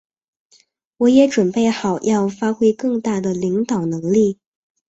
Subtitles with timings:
[0.97, 4.39] 我也准备好要发挥更大的领导能力。